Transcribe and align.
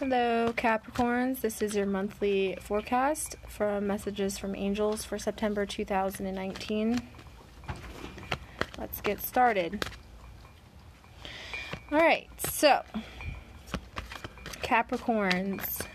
Hello, 0.00 0.52
Capricorns. 0.52 1.40
This 1.40 1.62
is 1.62 1.76
your 1.76 1.86
monthly 1.86 2.58
forecast 2.60 3.36
from 3.46 3.86
Messages 3.86 4.36
from 4.36 4.56
Angels 4.56 5.04
for 5.04 5.20
September 5.20 5.64
2019. 5.64 7.00
Let's 8.76 9.00
get 9.00 9.22
started. 9.22 9.86
All 11.92 11.98
right, 12.00 12.28
so 12.38 12.82
Capricorns. 14.64 15.86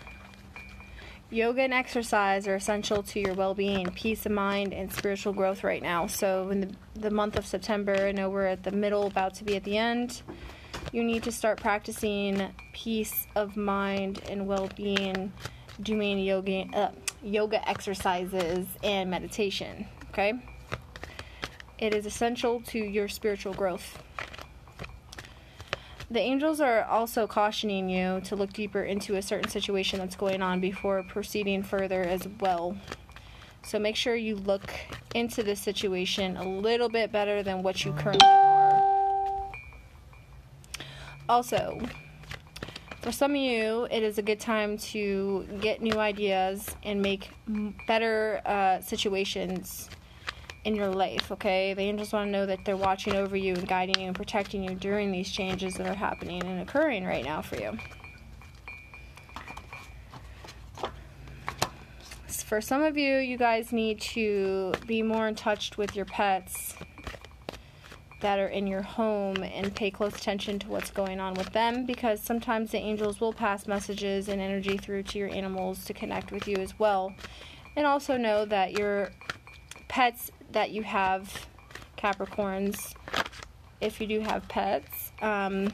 Yoga 1.30 1.64
and 1.64 1.74
exercise 1.74 2.48
are 2.48 2.56
essential 2.56 3.04
to 3.04 3.20
your 3.20 3.34
well 3.34 3.54
being, 3.54 3.88
peace 3.88 4.26
of 4.26 4.32
mind, 4.32 4.74
and 4.74 4.94
spiritual 4.94 5.34
growth 5.34 5.62
right 5.62 5.84
now. 5.84 6.08
So, 6.08 6.48
in 6.48 6.62
the, 6.62 6.76
the 6.96 7.12
month 7.12 7.38
of 7.38 7.46
September, 7.46 8.08
I 8.08 8.14
know 8.14 8.30
we're 8.30 8.46
at 8.46 8.64
the 8.64 8.72
middle, 8.72 9.08
about 9.08 9.34
to 9.36 9.44
be 9.44 9.58
at 9.58 9.66
the 9.66 9.78
end 9.78 10.22
you 10.92 11.04
need 11.04 11.24
to 11.24 11.32
start 11.32 11.60
practicing 11.60 12.54
peace 12.74 13.28
of 13.36 13.56
mind 13.58 14.22
and 14.30 14.48
well-being 14.48 15.32
doing 15.82 16.20
yoga 16.20 16.66
uh, 16.74 16.92
yoga 17.24 17.68
exercises 17.70 18.68
and 18.84 19.10
meditation 19.10 19.86
okay? 20.20 20.34
It 21.78 21.94
is 21.94 22.06
essential 22.06 22.62
to 22.68 22.78
your 22.78 23.08
spiritual 23.08 23.54
growth. 23.54 24.04
The 26.12 26.20
angels 26.20 26.60
are 26.60 26.84
also 26.84 27.28
cautioning 27.28 27.90
you 27.90 28.22
to 28.22 28.36
look 28.36 28.52
deeper 28.52 28.84
into 28.84 29.16
a 29.16 29.22
certain 29.22 29.50
situation 29.50 30.00
that's 30.00 30.16
going 30.16 30.42
on 30.42 30.60
before 30.60 31.04
proceeding 31.04 31.64
further 31.64 32.02
as 32.02 32.28
well. 32.40 32.76
So 33.64 33.78
make 33.78 33.96
sure 33.96 34.16
you 34.16 34.36
look 34.36 34.74
into 35.14 35.44
this 35.44 35.62
situation 35.62 36.36
a 36.36 36.44
little 36.44 36.90
bit 36.90 37.12
better 37.12 37.44
than 37.44 37.62
what 37.62 37.86
you 37.86 37.94
currently 37.94 38.49
also, 41.30 41.80
for 43.02 43.12
some 43.14 43.32
of 43.32 43.38
you, 43.38 43.88
it 43.90 44.04
is 44.04 44.18
a 44.18 44.22
good 44.22 44.40
time 44.40 44.78
to 44.78 45.48
get 45.62 45.82
new 45.82 45.98
ideas 46.00 46.76
and 46.84 47.02
make 47.02 47.30
better 47.88 48.42
uh, 48.46 48.82
situations 48.82 49.90
in 50.66 50.76
your 50.76 50.90
life, 50.90 51.32
okay? 51.32 51.74
The 51.74 51.82
angels 51.84 52.12
want 52.12 52.28
to 52.28 52.32
know 52.32 52.46
that 52.46 52.66
they're 52.66 52.76
watching 52.76 53.16
over 53.16 53.38
you 53.38 53.54
and 53.54 53.68
guiding 53.68 54.02
you 54.02 54.08
and 54.08 54.16
protecting 54.16 54.64
you 54.64 54.76
during 54.76 55.12
these 55.12 55.32
changes 55.32 55.76
that 55.76 55.88
are 55.88 55.96
happening 55.96 56.44
and 56.44 56.62
occurring 56.62 57.06
right 57.06 57.24
now 57.24 57.42
for 57.42 57.56
you. 57.56 57.78
For 62.28 62.60
some 62.60 62.82
of 62.82 62.98
you, 62.98 63.18
you 63.18 63.38
guys 63.38 63.72
need 63.72 64.02
to 64.02 64.74
be 64.88 65.04
more 65.04 65.28
in 65.28 65.36
touch 65.36 65.78
with 65.78 65.96
your 65.96 66.06
pets 66.06 66.69
that 68.22 68.40
are 68.40 68.48
in 68.48 68.68
your 68.68 68.82
home 68.82 69.44
and 69.44 69.74
pay 69.76 69.90
close 69.90 70.16
attention 70.16 70.60
to 70.60 70.68
what's 70.68 70.92
going 70.92 71.20
on 71.20 71.34
with 71.36 71.52
them 71.54 71.86
because 71.86 72.22
sometimes 72.22 72.72
the 72.72 72.78
angels 72.78 73.22
will 73.22 73.34
pass 73.34 73.68
messages 73.68 74.28
and 74.28 74.42
energy 74.42 74.78
through 74.78 75.04
to 75.04 75.18
your 75.18 75.30
animals 75.30 75.86
to 75.86 75.94
connect 75.94 76.32
with 76.32 76.48
you 76.48 76.58
as 76.58 76.78
well. 76.78 77.14
And 77.76 77.86
also 77.86 78.18
know 78.18 78.46
that 78.46 78.78
your 78.78 79.12
pets 79.88 80.32
that 80.52 80.72
you 80.72 80.84
have, 80.84 81.48
Capricorns, 81.98 82.94
if 83.80 84.02
you 84.02 84.08
do 84.08 84.20
have 84.20 84.48
pets, 84.50 85.12
um, 85.22 85.72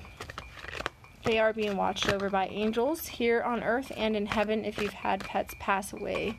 they 1.23 1.40
are 1.40 1.54
being 1.54 1.76
watched 1.76 2.10
over 2.10 2.30
by 2.30 2.46
angels 2.48 3.08
here 3.08 3.42
on 3.42 3.64
earth 3.64 3.92
and 3.98 4.16
in 4.16 4.28
heaven 4.28 4.64
if 4.64 4.80
you've 4.80 4.94
had 4.94 5.22
pets 5.22 5.56
pass 5.60 5.92
away. 5.92 6.38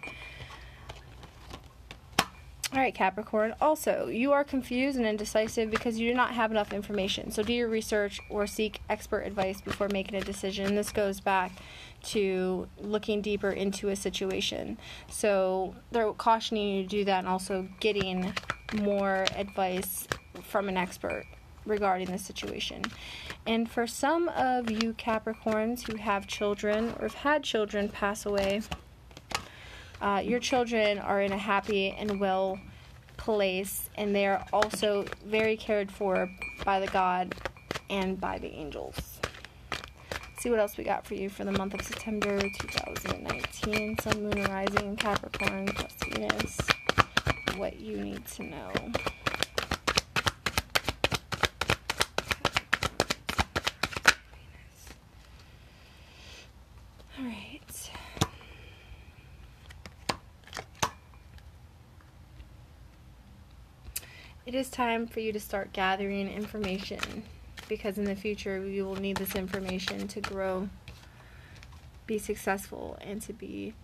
All 2.77 2.83
right, 2.83 2.95
Capricorn. 2.95 3.55
Also, 3.59 4.09
you 4.09 4.33
are 4.33 4.45
confused 4.45 4.99
and 4.99 5.07
indecisive 5.07 5.71
because 5.71 5.99
you 5.99 6.11
do 6.11 6.15
not 6.15 6.35
have 6.35 6.51
enough 6.51 6.75
information. 6.75 7.31
So, 7.31 7.43
do 7.43 7.55
your 7.55 7.69
research 7.69 8.21
or 8.29 8.47
seek 8.47 8.83
expert 8.91 9.21
advice 9.21 9.63
before 9.63 9.89
making 9.89 10.17
a 10.17 10.21
decision. 10.21 10.75
This 10.75 10.93
goes 10.93 11.19
back 11.19 11.53
to 12.09 12.69
looking 12.79 13.23
deeper 13.23 13.51
into 13.51 13.89
a 13.89 13.97
situation. 13.97 14.77
So, 15.09 15.75
they're 15.91 16.13
cautioning 16.13 16.69
you 16.69 16.83
to 16.83 16.89
do 16.89 17.05
that 17.07 17.21
and 17.21 17.29
also 17.29 17.67
getting 17.81 18.35
more 18.75 19.25
advice 19.35 20.07
from 20.43 20.69
an 20.69 20.77
expert 20.77 21.25
regarding 21.65 22.11
the 22.11 22.19
situation. 22.19 22.83
And 23.47 23.71
for 23.71 23.87
some 23.87 24.29
of 24.29 24.71
you 24.71 24.93
Capricorns 24.93 25.91
who 25.91 25.97
have 25.97 26.27
children 26.27 26.95
or 26.99 27.05
have 27.05 27.15
had 27.15 27.43
children 27.43 27.89
pass 27.89 28.27
away, 28.27 28.61
uh, 30.01 30.23
your 30.25 30.41
children 30.41 30.99
are 30.99 31.21
in 31.21 31.33
a 31.33 31.39
happy 31.39 31.91
and 31.91 32.21
well 32.21 32.59
place, 33.17 33.89
and 33.97 34.15
they 34.15 34.27
are 34.27 34.45
also 34.53 35.05
very 35.25 35.57
cared 35.57 35.91
for 35.91 36.31
by 36.65 36.81
the 36.81 36.87
God 36.89 37.35
and 37.89 38.21
by 38.21 38.39
the 38.39 38.49
angels. 38.49 39.21
Let's 40.37 40.43
see 40.43 40.51
what 40.51 40.59
else 40.61 40.77
we 40.77 40.85
got 40.85 41.07
for 41.07 41.15
you 41.15 41.31
for 41.31 41.45
the 41.45 41.53
month 41.53 41.75
of 41.75 41.83
September 41.83 42.39
2019. 42.39 43.99
Sun, 43.99 44.23
Moon, 44.23 44.45
Rising 44.45 44.89
in 44.89 44.97
Capricorn 44.97 45.67
plus 45.67 45.93
Venus. 46.05 46.59
What 47.57 47.81
you 47.81 47.97
need 47.97 48.25
to 48.27 48.43
know. 48.43 48.73
All 57.19 57.25
right. 57.25 57.91
It 64.47 64.55
is 64.55 64.71
time 64.71 65.09
for 65.09 65.19
you 65.19 65.33
to 65.33 65.41
start 65.41 65.73
gathering 65.73 66.29
information 66.29 67.25
because 67.69 67.99
in 67.99 68.05
the 68.05 68.15
future 68.15 68.65
you 68.65 68.85
will 68.85 68.95
need 68.95 69.17
this 69.17 69.35
information 69.35 70.07
to 70.07 70.21
grow, 70.21 70.69
be 72.07 72.17
successful, 72.17 72.97
and 73.01 73.21
to 73.23 73.33
be 73.33 73.75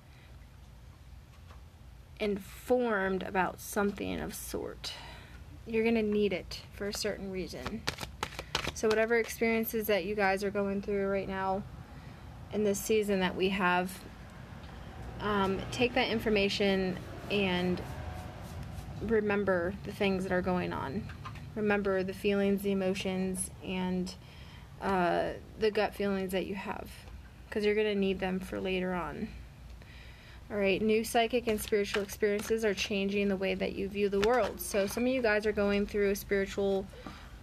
informed 2.21 3.25
about 3.25 3.61
something 3.61 4.21
of 4.21 4.35
sort. 4.35 4.93
You're 5.67 5.83
going 5.83 5.97
to 5.97 6.03
need 6.03 6.33
it 6.33 6.61
for 6.75 6.87
a 6.87 6.95
certain 6.95 7.33
reason. 7.33 7.83
So, 8.75 8.87
whatever 8.87 9.17
experiences 9.17 9.89
that 9.89 10.05
you 10.05 10.15
guys 10.15 10.45
are 10.45 10.51
going 10.51 10.81
through 10.81 11.09
right 11.09 11.29
now 11.29 11.65
in 12.53 12.63
this 12.63 12.79
season 12.79 13.19
that 13.19 13.35
we 13.35 13.49
have, 13.49 13.99
um, 15.21 15.59
take 15.73 15.95
that 15.95 16.09
information 16.09 16.99
and 17.33 17.83
remember 19.07 19.75
the 19.85 19.93
things 19.93 20.25
that 20.25 20.33
are 20.33 20.43
going 20.43 20.73
on. 20.73 21.07
Remember 21.55 22.03
the 22.03 22.15
feelings, 22.15 22.63
the 22.63 22.73
emotions, 22.73 23.51
and 23.65 24.15
uh, 24.81 25.31
the 25.61 25.71
gut 25.71 25.95
feelings 25.95 26.33
that 26.33 26.47
you 26.47 26.55
have 26.55 26.89
because 27.49 27.65
you're 27.65 27.75
going 27.75 27.87
to 27.87 27.95
need 27.95 28.19
them 28.19 28.41
for 28.41 28.59
later 28.59 28.95
on. 28.95 29.29
All 30.51 30.57
right, 30.57 30.81
new 30.83 31.05
psychic 31.05 31.47
and 31.47 31.61
spiritual 31.61 32.03
experiences 32.03 32.65
are 32.65 32.75
changing 32.75 33.29
the 33.29 33.37
way 33.37 33.55
that 33.55 33.75
you 33.75 33.89
view 33.89 34.09
the 34.09 34.21
world. 34.21 34.61
So, 34.61 34.87
some 34.87 35.05
of 35.05 35.09
you 35.09 35.23
guys 35.23 35.47
are 35.47 35.53
going 35.53 35.87
through 35.87 36.11
a 36.11 36.17
spiritual. 36.17 36.87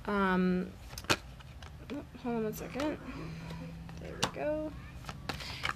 Um, 0.06 0.68
oh, 1.10 2.04
hold 2.24 2.36
on 2.36 2.44
one 2.44 2.54
second. 2.54 2.98
There 4.02 4.14
we 4.14 4.30
go. 4.36 4.72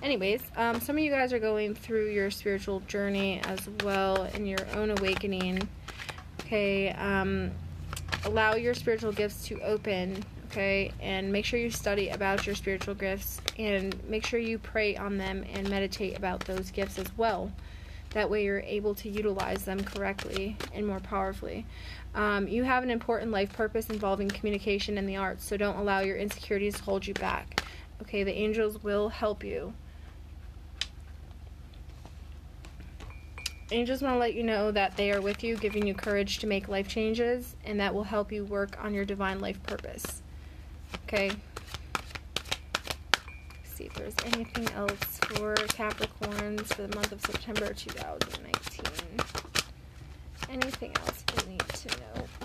Anyways, 0.04 0.42
um, 0.58 0.82
some 0.82 0.98
of 0.98 1.04
you 1.04 1.10
guys 1.10 1.32
are 1.32 1.40
going 1.40 1.74
through 1.74 2.10
your 2.10 2.30
spiritual 2.30 2.82
journey 2.82 3.40
as 3.46 3.70
well 3.86 4.26
in 4.34 4.46
your 4.46 4.60
own 4.76 4.92
awakening. 4.92 5.66
Okay, 6.42 6.90
um, 6.92 7.52
allow 8.26 8.56
your 8.56 8.74
spiritual 8.74 9.14
gifts 9.14 9.48
to 9.48 9.62
open. 9.62 10.22
Okay, 10.52 10.92
and 11.00 11.32
make 11.32 11.46
sure 11.46 11.58
you 11.58 11.72
study 11.72 12.10
about 12.10 12.46
your 12.46 12.54
spiritual 12.54 12.96
gifts 12.96 13.40
and 13.58 13.96
make 14.10 14.26
sure 14.26 14.42
you 14.42 14.60
pray 14.60 14.98
on 14.98 15.18
them 15.18 15.46
and 15.54 15.70
meditate 15.70 16.18
about 16.18 16.42
those 16.42 16.70
gifts 16.70 17.00
as 17.00 17.18
well. 17.18 17.50
That 18.10 18.30
way, 18.30 18.44
you're 18.44 18.60
able 18.60 18.94
to 18.96 19.10
utilize 19.10 19.64
them 19.64 19.82
correctly 19.86 20.58
and 20.74 20.86
more 20.86 21.00
powerfully. 21.00 21.66
Um, 22.14 22.50
you 22.50 22.64
have 22.64 22.84
an 22.84 22.92
important 22.92 23.32
life 23.32 23.54
purpose 23.54 23.90
involving 23.90 24.28
communication 24.28 24.98
and 24.98 25.08
the 25.08 25.16
arts, 25.16 25.46
so 25.46 25.56
don't 25.56 25.78
allow 25.78 26.02
your 26.02 26.18
insecurities 26.18 26.76
to 26.76 26.84
hold 26.84 27.08
you 27.08 27.14
back. 27.14 27.64
Okay, 28.02 28.24
the 28.24 28.34
angels 28.34 28.84
will 28.84 29.08
help 29.08 29.46
you. 29.46 29.74
Angels 33.74 34.02
want 34.02 34.16
to 34.16 34.20
let 34.20 34.34
you 34.36 34.44
know 34.44 34.72
that 34.72 34.96
they 34.96 35.12
are 35.12 35.22
with 35.22 35.44
you, 35.44 35.58
giving 35.58 35.86
you 35.88 35.94
courage 35.94 36.40
to 36.40 36.48
make 36.48 36.68
life 36.68 36.88
changes, 36.88 37.56
and 37.66 37.80
that 37.80 37.94
will 37.94 38.04
help 38.04 38.32
you 38.32 38.46
work 38.46 38.78
on 38.84 38.94
your 38.94 39.06
divine 39.06 39.40
life 39.40 39.62
purpose. 39.64 40.22
Okay? 41.04 41.32
Let's 43.64 43.76
see 43.76 43.86
if 43.86 43.94
there's 43.96 44.16
anything 44.26 44.70
else 44.76 45.18
for 45.18 45.56
Capricorns 45.56 46.74
for 46.74 46.84
the 46.84 46.96
month 46.96 47.12
of 47.12 47.22
September 47.22 47.74
2019. 47.74 48.86
Anything 50.50 50.96
else 50.98 51.24
you 51.36 51.52
need 51.52 51.68
to 51.68 51.90
know? 52.00 52.43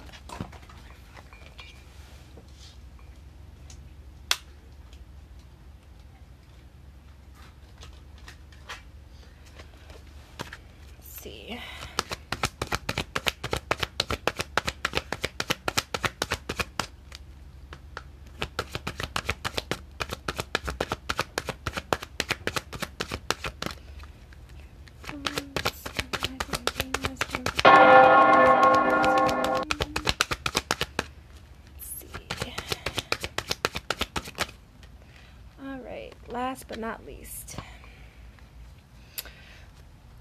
Last 36.28 36.69
but 36.69 36.78
not 36.78 37.05
least. 37.06 37.56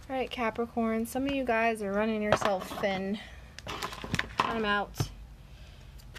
Alright, 0.09 0.31
Capricorn, 0.31 1.05
some 1.05 1.25
of 1.25 1.33
you 1.33 1.43
guys 1.43 1.81
are 1.81 1.91
running 1.91 2.21
yourself 2.21 2.79
thin. 2.79 3.19
I'm 4.39 4.63
out. 4.63 4.95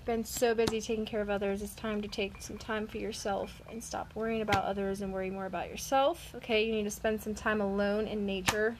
Been 0.05 0.25
so 0.25 0.55
busy 0.55 0.81
taking 0.81 1.05
care 1.05 1.21
of 1.21 1.29
others, 1.29 1.61
it's 1.63 1.75
time 1.75 2.01
to 2.03 2.09
take 2.09 2.41
some 2.41 2.57
time 2.57 2.87
for 2.87 2.99
yourself 2.99 3.61
and 3.71 3.83
stop 3.83 4.11
worrying 4.15 4.41
about 4.41 4.65
others 4.65 5.03
and 5.03 5.13
worry 5.13 5.31
more 5.31 5.47
about 5.47 5.69
yourself. 5.69 6.33
Okay, 6.37 6.65
you 6.65 6.73
need 6.73 6.85
to 6.85 6.91
spend 6.91 7.21
some 7.21 7.35
time 7.35 7.61
alone 7.61 8.07
in 8.07 8.25
nature. 8.25 8.77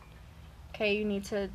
Okay, 0.75 0.97
you 0.97 1.05
need 1.05 1.25
to 1.27 1.51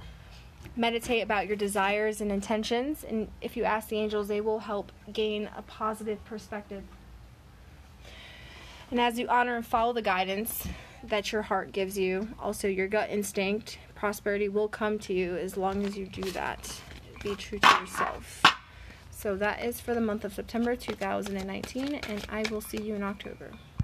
meditate 0.75 1.23
about 1.23 1.47
your 1.47 1.55
desires 1.55 2.21
and 2.21 2.31
intentions. 2.31 3.03
And 3.03 3.27
if 3.41 3.57
you 3.57 3.63
ask 3.63 3.89
the 3.89 3.97
angels, 3.97 4.27
they 4.27 4.41
will 4.41 4.59
help 4.59 4.91
gain 5.11 5.49
a 5.55 5.61
positive 5.63 6.23
perspective. 6.25 6.83
And 8.93 9.01
as 9.01 9.17
you 9.17 9.27
honor 9.27 9.55
and 9.55 9.65
follow 9.65 9.91
the 9.91 10.03
guidance 10.03 10.67
that 11.05 11.31
your 11.31 11.41
heart 11.41 11.71
gives 11.71 11.97
you, 11.97 12.27
also 12.39 12.67
your 12.67 12.87
gut 12.87 13.09
instinct, 13.09 13.79
prosperity 13.95 14.49
will 14.49 14.67
come 14.67 14.99
to 14.99 15.13
you 15.15 15.35
as 15.35 15.57
long 15.57 15.83
as 15.83 15.97
you 15.97 16.05
do 16.05 16.21
that. 16.29 16.79
Be 17.23 17.33
true 17.33 17.57
to 17.57 17.79
yourself. 17.81 18.43
So 19.09 19.35
that 19.37 19.65
is 19.65 19.81
for 19.81 19.95
the 19.95 19.99
month 19.99 20.25
of 20.25 20.35
September 20.35 20.75
2019, 20.75 21.95
and 22.07 22.23
I 22.29 22.43
will 22.51 22.61
see 22.61 22.83
you 22.83 22.93
in 22.93 23.01
October. 23.01 23.53